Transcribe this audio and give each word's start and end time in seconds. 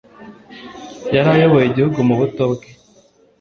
yarayoboye 1.15 1.65
igihugu 1.67 1.99
mu 2.07 2.15
buto 2.19 2.43
bwe 2.51 2.67